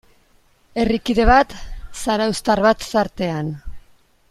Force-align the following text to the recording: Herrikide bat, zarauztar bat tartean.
Herrikide 0.83 1.27
bat, 1.31 1.53
zarauztar 2.05 2.63
bat 2.69 2.89
tartean. 2.95 3.55